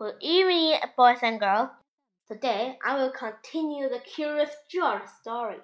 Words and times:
Good 0.00 0.16
evening, 0.22 0.80
boys 0.96 1.18
and 1.20 1.38
girls. 1.38 1.68
Today 2.26 2.78
I 2.82 2.96
will 2.96 3.10
continue 3.10 3.86
the 3.86 3.98
Curious 3.98 4.48
George 4.66 5.06
story. 5.20 5.58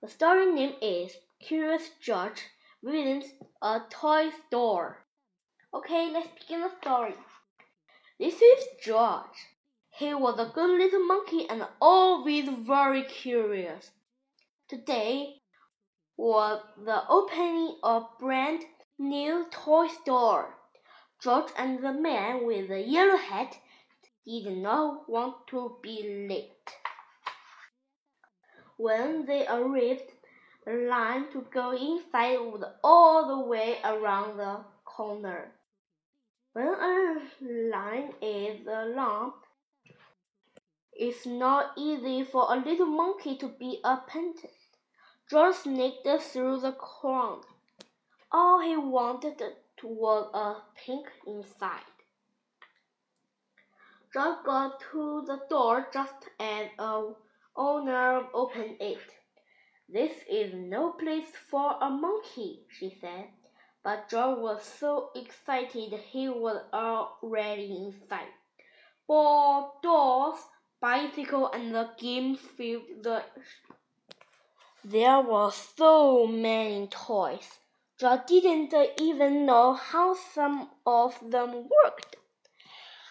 The 0.00 0.06
story 0.06 0.52
name 0.52 0.74
is 0.80 1.10
Curious 1.40 1.90
George 2.00 2.40
Visits 2.80 3.32
a 3.60 3.80
Toy 3.90 4.30
Store. 4.46 4.98
Okay, 5.74 6.12
let's 6.12 6.28
begin 6.38 6.60
the 6.60 6.70
story. 6.80 7.14
This 8.20 8.40
is 8.40 8.66
George. 8.84 9.48
He 9.90 10.14
was 10.14 10.38
a 10.38 10.52
good 10.54 10.70
little 10.70 11.04
monkey 11.04 11.48
and 11.50 11.66
always 11.80 12.48
very 12.48 13.02
curious. 13.02 13.90
Today 14.68 15.40
was 16.16 16.62
the 16.78 17.02
opening 17.08 17.78
of 17.82 18.16
brand 18.20 18.62
new 18.96 19.46
toy 19.50 19.88
store. 19.88 20.54
George 21.22 21.52
and 21.56 21.78
the 21.84 21.92
man 21.92 22.44
with 22.44 22.66
the 22.66 22.80
yellow 22.80 23.16
hat 23.16 23.56
did 24.26 24.56
not 24.56 25.08
want 25.08 25.46
to 25.46 25.78
be 25.80 26.26
late. 26.28 26.76
When 28.76 29.24
they 29.26 29.46
arrived, 29.46 30.10
the 30.66 30.72
line 30.72 31.30
to 31.30 31.46
go 31.52 31.70
inside 31.70 32.38
was 32.40 32.64
all 32.82 33.28
the 33.28 33.38
way 33.38 33.78
around 33.84 34.36
the 34.36 34.64
corner. 34.84 35.52
When 36.54 36.66
a 36.66 37.20
line 37.70 38.14
is 38.20 38.66
long, 38.66 39.34
it's 40.92 41.24
not 41.24 41.72
easy 41.76 42.24
for 42.24 42.52
a 42.52 42.56
little 42.56 42.86
monkey 42.86 43.36
to 43.36 43.46
be 43.46 43.80
a 43.84 43.92
apprenticed. 43.92 44.76
George 45.30 45.54
sneaked 45.54 46.08
through 46.20 46.60
the 46.60 46.72
crowd. 46.72 47.44
All 48.32 48.60
he 48.60 48.76
wanted 48.76 49.40
was 49.84 50.30
a 50.34 50.62
pink 50.76 51.06
inside. 51.26 51.92
George 54.12 54.44
got 54.44 54.80
to 54.92 55.22
the 55.26 55.40
door 55.48 55.86
just 55.92 56.28
as 56.38 56.66
the 56.76 57.14
owner 57.56 58.26
opened 58.34 58.76
it. 58.80 58.98
This 59.88 60.12
is 60.30 60.52
no 60.54 60.92
place 60.92 61.32
for 61.50 61.76
a 61.80 61.88
monkey, 61.88 62.60
she 62.68 62.96
said. 63.00 63.28
But 63.82 64.08
George 64.10 64.38
was 64.38 64.62
so 64.62 65.10
excited 65.14 65.92
he 66.10 66.28
was 66.28 66.62
already 66.72 67.74
inside. 67.74 68.32
Ball, 69.08 69.80
dolls, 69.82 70.38
bicycle, 70.80 71.50
and 71.50 71.74
the 71.74 71.90
game 71.98 72.36
filled 72.36 73.02
the. 73.02 73.24
There 74.84 75.20
were 75.20 75.50
so 75.50 76.26
many 76.26 76.86
toys. 76.88 77.58
George 78.02 78.26
didn't 78.26 78.74
even 79.00 79.46
know 79.46 79.74
how 79.74 80.16
some 80.34 80.70
of 80.84 81.14
them 81.22 81.68
worked. 81.84 82.16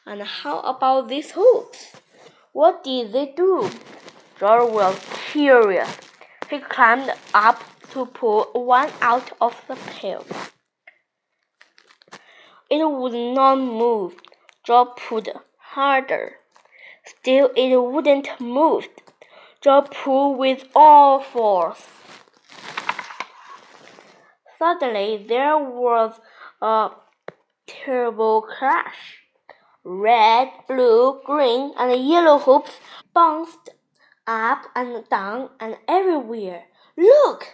And 0.06 0.22
how 0.22 0.60
about 0.60 1.08
these 1.08 1.32
hoops? 1.32 1.94
What 2.52 2.84
did 2.84 3.14
they 3.14 3.28
do? 3.28 3.70
George 4.38 4.70
was 4.74 5.00
curious. 5.32 5.98
He 6.50 6.60
climbed 6.60 7.10
up 7.34 7.64
to 7.92 8.06
pull 8.06 8.50
one 8.52 8.90
out 9.00 9.32
of 9.40 9.56
the 9.70 9.78
pail. 9.78 10.26
It 12.70 12.84
would 12.84 13.14
not 13.14 13.60
move. 13.60 14.16
George 14.66 14.98
pulled 14.98 15.30
harder. 15.58 16.34
Still, 17.06 17.50
it 17.56 17.78
wouldn't 17.78 18.42
move. 18.42 18.90
George 19.62 19.90
pulled 19.92 20.38
with 20.38 20.66
all 20.76 21.22
force. 21.22 21.88
Suddenly, 24.62 25.26
there 25.28 25.58
was 25.58 26.20
a 26.62 26.92
terrible 27.66 28.44
crash. 28.44 29.18
Red, 29.84 30.50
blue, 30.68 31.20
green, 31.26 31.74
and 31.80 32.08
yellow 32.08 32.38
hoops 32.38 32.80
bounced 33.12 33.70
up 34.28 34.66
and 34.76 35.10
down 35.10 35.50
and 35.60 35.78
everywhere. 35.88 36.66
Look, 36.96 37.48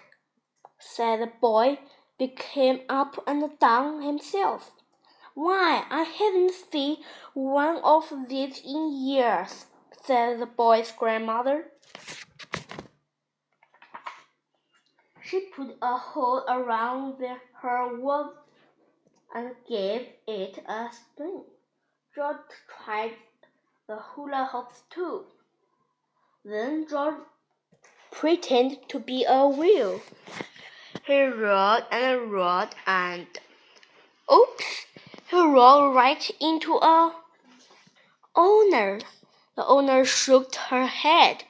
said 0.80 1.22
the 1.22 1.32
boy, 1.40 1.80
became 2.20 2.82
up 2.90 3.24
and 3.26 3.58
down 3.58 4.02
himself. 4.02 4.74
Why, 5.34 5.86
I 5.90 6.04
haven't 6.04 6.52
seen 6.70 6.98
one 7.34 7.78
of 7.86 8.12
these 8.28 8.60
in 8.66 8.92
years, 8.92 9.68
said 10.04 10.42
the 10.42 10.46
boy's 10.46 10.92
grandmother. 10.92 11.72
She 15.30 15.42
put 15.42 15.76
a 15.82 15.98
hole 15.98 16.46
around 16.48 17.20
the, 17.20 17.36
her 17.62 17.98
wood 17.98 18.30
and 19.36 19.56
gave 19.68 20.08
it 20.26 20.58
a 20.66 20.88
spin. 20.90 21.44
George 22.16 22.38
tried 22.70 23.18
the 23.88 23.98
hula 23.98 24.48
hoops 24.50 24.84
too. 24.90 25.26
Then 26.46 26.88
George 26.90 27.20
pretended 28.10 28.88
to 28.88 29.00
be 29.00 29.26
a 29.28 29.46
wheel. 29.50 30.00
He 31.04 31.24
rolled 31.24 31.84
and 31.92 32.32
rolled 32.32 32.74
and 32.86 33.28
oops! 34.32 34.86
He 35.30 35.36
rolled 35.36 35.94
right 35.94 36.32
into 36.40 36.76
a 36.76 37.14
owner. 38.34 39.00
The 39.58 39.66
owner 39.66 40.06
shook 40.06 40.56
her 40.56 40.86
head. 40.86 41.44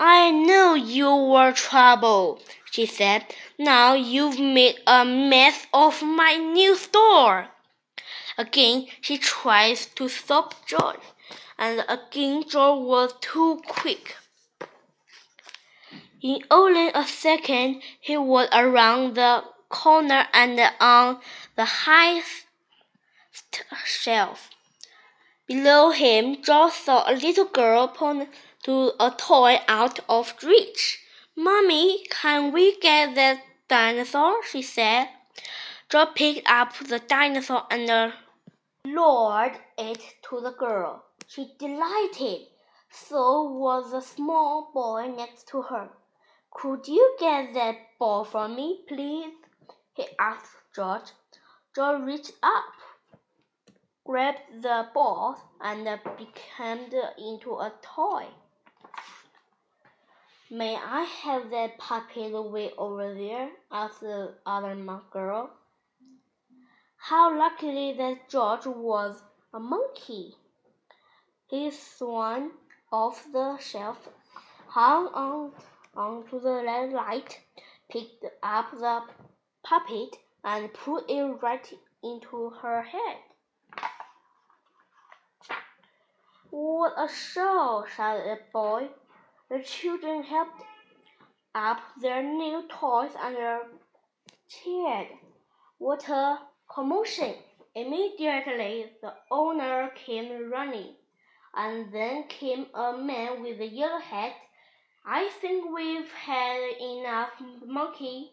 I 0.00 0.30
knew 0.30 0.76
you 0.76 1.12
were 1.12 1.50
trouble, 1.50 2.40
she 2.70 2.86
said. 2.86 3.26
Now 3.58 3.94
you've 3.94 4.38
made 4.38 4.76
a 4.86 5.04
mess 5.04 5.66
of 5.74 6.02
my 6.04 6.36
new 6.36 6.76
store. 6.76 7.48
Again 8.38 8.86
she 9.00 9.18
tries 9.18 9.86
to 9.96 10.08
stop 10.08 10.54
George, 10.68 11.02
and 11.58 11.84
again 11.88 12.44
George 12.48 12.80
was 12.86 13.14
too 13.20 13.60
quick. 13.66 14.14
In 16.22 16.44
only 16.48 16.90
a 16.94 17.04
second 17.04 17.82
he 18.00 18.16
was 18.16 18.48
around 18.52 19.16
the 19.16 19.42
corner 19.68 20.28
and 20.32 20.60
on 20.80 21.18
the 21.56 21.64
highest 21.64 22.46
shelf. 23.84 24.50
Below 25.48 25.90
him, 25.90 26.40
George 26.42 26.72
saw 26.72 27.02
a 27.10 27.14
little 27.14 27.46
girl 27.46 27.88
point 27.88 28.28
to 28.64 28.92
a 28.98 29.10
toy 29.10 29.60
out 29.68 30.00
of 30.08 30.34
reach. 30.42 31.00
Mommy, 31.36 32.04
can 32.10 32.52
we 32.52 32.78
get 32.80 33.14
that 33.14 33.42
dinosaur? 33.68 34.42
she 34.44 34.62
said. 34.62 35.08
George 35.88 36.14
picked 36.14 36.50
up 36.50 36.76
the 36.78 36.98
dinosaur 36.98 37.64
and 37.70 38.12
lured 38.84 39.58
it 39.76 40.02
to 40.22 40.40
the 40.40 40.52
girl. 40.52 41.04
She 41.26 41.52
delighted. 41.58 42.48
So 42.90 43.42
was 43.42 43.92
the 43.92 44.00
small 44.00 44.70
boy 44.72 45.12
next 45.16 45.48
to 45.48 45.62
her. 45.62 45.90
Could 46.50 46.88
you 46.88 47.16
get 47.20 47.54
that 47.54 47.76
ball 47.98 48.24
for 48.24 48.48
me, 48.48 48.80
please? 48.88 49.32
he 49.94 50.06
asked 50.18 50.56
George. 50.74 51.10
George 51.74 52.02
reached 52.02 52.32
up 52.42 52.74
grabbed 54.08 54.62
the 54.62 54.88
ball 54.94 55.36
and 55.60 55.86
became 56.16 56.90
into 57.18 57.52
a 57.52 57.70
toy. 57.82 58.24
May 60.50 60.76
I 60.76 61.02
have 61.02 61.50
that 61.50 61.76
puppy 61.76 62.32
way 62.32 62.72
over 62.78 63.12
there? 63.12 63.50
asked 63.70 64.00
the 64.00 64.34
other 64.46 64.74
girl. 65.10 65.50
How 66.96 67.36
lucky 67.38 67.92
that 67.92 68.30
George 68.30 68.64
was 68.64 69.22
a 69.52 69.60
monkey. 69.60 70.36
He 71.48 71.70
swung 71.70 72.52
off 72.90 73.30
the 73.30 73.58
shelf, 73.58 74.08
hung 74.68 75.08
on 75.08 75.52
onto 75.94 76.40
the 76.40 76.62
light, 76.94 77.40
picked 77.90 78.24
up 78.42 78.70
the 78.70 79.02
puppet, 79.62 80.16
and 80.44 80.72
put 80.72 81.10
it 81.10 81.42
right 81.42 81.72
into 82.02 82.48
her 82.62 82.80
head. 82.80 83.18
What 86.48 86.94
a 86.96 87.06
show! 87.06 87.84
shouted 87.94 88.38
the 88.38 88.40
boy. 88.50 88.88
The 89.50 89.62
children 89.62 90.22
helped 90.22 90.62
up 91.54 91.78
their 92.02 92.22
new 92.22 92.68
toys 92.68 93.12
and 93.18 93.36
cheered. 94.46 95.08
What 95.78 96.06
a 96.08 96.40
commotion! 96.70 97.34
Immediately 97.74 98.92
the 99.00 99.14
owner 99.30 99.90
came 99.94 100.50
running, 100.50 100.96
and 101.54 101.90
then 101.92 102.24
came 102.28 102.66
a 102.74 102.92
man 102.92 103.42
with 103.42 103.60
a 103.60 103.66
yellow 103.66 104.00
hat. 104.00 104.34
I 105.06 105.30
think 105.40 105.74
we've 105.74 106.12
had 106.12 106.60
enough 106.80 107.30
monkey 107.64 108.32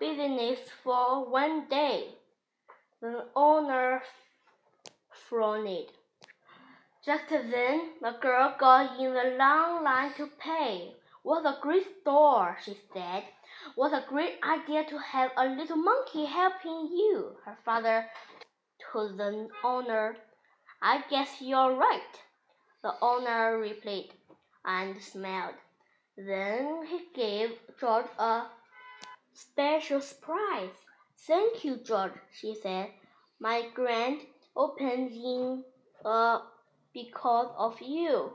business 0.00 0.58
for 0.82 1.28
one 1.28 1.68
day. 1.68 2.14
The 3.02 3.26
owner 3.36 4.02
frowned. 5.28 5.88
Just 7.04 7.28
then, 7.30 7.94
the 8.00 8.12
girl 8.20 8.54
got 8.58 9.00
in 9.00 9.12
the 9.12 9.36
long 9.36 9.82
line 9.82 10.14
to 10.14 10.28
pay. 10.38 10.94
What 11.24 11.44
a 11.44 11.58
great 11.60 11.86
store, 12.00 12.56
she 12.64 12.78
said. 12.92 13.24
What 13.74 13.92
a 13.92 14.04
great 14.08 14.38
idea 14.44 14.84
to 14.84 14.98
have 14.98 15.32
a 15.36 15.46
little 15.46 15.76
monkey 15.76 16.26
helping 16.26 16.88
you, 16.92 17.36
her 17.44 17.58
father 17.64 18.06
told 18.92 19.18
the 19.18 19.48
owner. 19.64 20.16
I 20.80 21.02
guess 21.10 21.40
you're 21.40 21.74
right, 21.74 22.14
the 22.82 22.94
owner 23.00 23.58
replied 23.58 24.10
and 24.64 25.00
smiled. 25.02 25.54
Then 26.16 26.86
he 26.86 27.06
gave 27.14 27.58
George 27.80 28.06
a 28.18 28.46
special 29.32 30.00
surprise. 30.00 30.70
Thank 31.26 31.64
you, 31.64 31.78
George, 31.78 32.12
she 32.32 32.54
said. 32.54 32.90
My 33.40 33.68
grand 33.74 34.20
opening 34.54 35.64
uh, 36.04 36.40
because 36.92 37.48
of 37.56 37.80
you. 37.80 38.32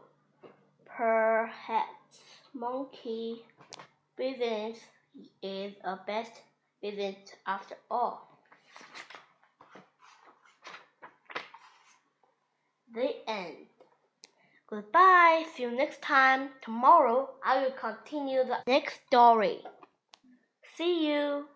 Perhaps 0.86 2.20
monkey 2.54 3.44
business 4.18 4.80
is 5.42 5.74
a 5.84 5.98
best 6.08 6.32
business 6.82 7.16
after 7.46 7.76
all. 7.90 8.40
The 12.94 13.10
end. 13.28 13.68
Goodbye. 14.70 15.46
See 15.56 15.64
you 15.64 15.72
next 15.72 16.02
time. 16.02 16.50
Tomorrow 16.62 17.30
I 17.46 17.64
will 17.64 17.72
continue 17.72 18.44
the 18.44 18.58
next 18.66 19.00
story. 19.08 19.60
See 20.76 21.08
you. 21.10 21.48